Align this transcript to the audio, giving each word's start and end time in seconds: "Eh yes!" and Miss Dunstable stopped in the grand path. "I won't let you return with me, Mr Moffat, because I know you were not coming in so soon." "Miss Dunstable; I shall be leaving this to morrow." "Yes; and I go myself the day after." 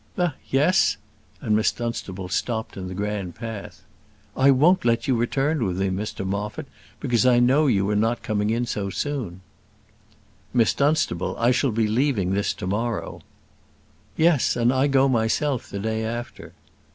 "Eh 0.17 0.31
yes!" 0.49 0.97
and 1.41 1.55
Miss 1.55 1.71
Dunstable 1.71 2.27
stopped 2.29 2.75
in 2.75 2.87
the 2.87 2.95
grand 2.95 3.35
path. 3.35 3.83
"I 4.35 4.49
won't 4.49 4.83
let 4.83 5.07
you 5.07 5.15
return 5.15 5.63
with 5.63 5.77
me, 5.79 5.89
Mr 5.89 6.25
Moffat, 6.25 6.65
because 6.99 7.23
I 7.23 7.37
know 7.37 7.67
you 7.67 7.85
were 7.85 7.95
not 7.95 8.23
coming 8.23 8.49
in 8.49 8.65
so 8.65 8.89
soon." 8.89 9.41
"Miss 10.55 10.73
Dunstable; 10.73 11.35
I 11.37 11.51
shall 11.51 11.69
be 11.71 11.85
leaving 11.87 12.31
this 12.31 12.51
to 12.55 12.65
morrow." 12.65 13.21
"Yes; 14.17 14.55
and 14.55 14.73
I 14.73 14.87
go 14.87 15.07
myself 15.07 15.69
the 15.69 15.77
day 15.77 16.03
after." 16.03 16.53